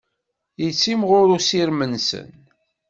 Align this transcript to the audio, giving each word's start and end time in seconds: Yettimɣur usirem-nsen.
Yettimɣur 0.63 1.27
usirem-nsen. 1.37 2.27